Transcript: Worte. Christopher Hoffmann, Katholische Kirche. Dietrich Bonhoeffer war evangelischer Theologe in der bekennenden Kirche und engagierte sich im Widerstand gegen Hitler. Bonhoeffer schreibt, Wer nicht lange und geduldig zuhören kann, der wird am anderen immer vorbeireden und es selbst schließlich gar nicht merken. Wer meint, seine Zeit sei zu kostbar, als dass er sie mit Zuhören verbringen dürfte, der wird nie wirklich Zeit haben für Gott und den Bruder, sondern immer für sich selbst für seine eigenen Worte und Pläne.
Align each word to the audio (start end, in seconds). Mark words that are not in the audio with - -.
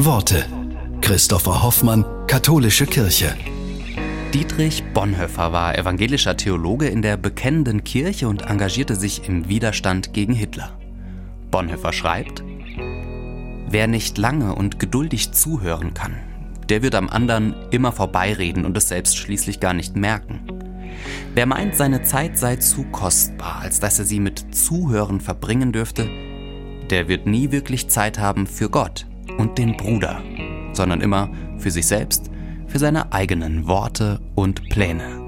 Worte. 0.00 0.46
Christopher 1.00 1.60
Hoffmann, 1.64 2.04
Katholische 2.28 2.86
Kirche. 2.86 3.34
Dietrich 4.32 4.84
Bonhoeffer 4.94 5.52
war 5.52 5.76
evangelischer 5.76 6.36
Theologe 6.36 6.86
in 6.86 7.02
der 7.02 7.16
bekennenden 7.16 7.82
Kirche 7.82 8.28
und 8.28 8.42
engagierte 8.42 8.94
sich 8.94 9.28
im 9.28 9.48
Widerstand 9.48 10.12
gegen 10.12 10.34
Hitler. 10.34 10.70
Bonhoeffer 11.50 11.92
schreibt, 11.92 12.44
Wer 13.68 13.88
nicht 13.88 14.18
lange 14.18 14.54
und 14.54 14.78
geduldig 14.78 15.32
zuhören 15.32 15.94
kann, 15.94 16.14
der 16.68 16.82
wird 16.82 16.94
am 16.94 17.08
anderen 17.08 17.56
immer 17.72 17.90
vorbeireden 17.90 18.66
und 18.66 18.76
es 18.76 18.86
selbst 18.86 19.16
schließlich 19.16 19.58
gar 19.58 19.74
nicht 19.74 19.96
merken. 19.96 20.42
Wer 21.34 21.46
meint, 21.46 21.74
seine 21.74 22.04
Zeit 22.04 22.38
sei 22.38 22.54
zu 22.54 22.84
kostbar, 22.84 23.62
als 23.62 23.80
dass 23.80 23.98
er 23.98 24.04
sie 24.04 24.20
mit 24.20 24.54
Zuhören 24.54 25.20
verbringen 25.20 25.72
dürfte, 25.72 26.08
der 26.88 27.08
wird 27.08 27.26
nie 27.26 27.50
wirklich 27.50 27.88
Zeit 27.88 28.20
haben 28.20 28.46
für 28.46 28.70
Gott 28.70 29.07
und 29.36 29.58
den 29.58 29.76
Bruder, 29.76 30.22
sondern 30.72 31.00
immer 31.00 31.30
für 31.58 31.70
sich 31.70 31.86
selbst 31.86 32.30
für 32.68 32.78
seine 32.78 33.12
eigenen 33.12 33.66
Worte 33.66 34.20
und 34.34 34.68
Pläne. 34.68 35.27